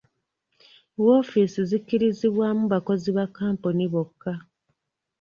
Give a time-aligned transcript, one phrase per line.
[1.03, 4.33] Woofiisi zikkirizibwamu bakozi ba kkampuni bokka.